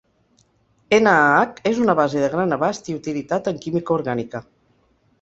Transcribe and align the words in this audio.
NaH 1.07 1.61
és 1.73 1.83
una 1.85 1.97
base 2.01 2.25
de 2.25 2.33
gran 2.39 2.59
abast 2.59 2.93
i 2.93 2.99
utilitat 3.03 3.55
en 3.55 3.63
química 3.67 3.99
orgànica. 4.01 4.47